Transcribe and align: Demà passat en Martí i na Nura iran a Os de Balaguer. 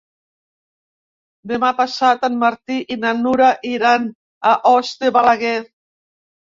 Demà 1.51 1.69
passat 1.83 2.27
en 2.29 2.41
Martí 2.45 2.79
i 2.97 2.99
na 3.05 3.15
Nura 3.21 3.51
iran 3.77 4.13
a 4.55 4.59
Os 4.77 4.95
de 5.05 5.17
Balaguer. 5.21 5.59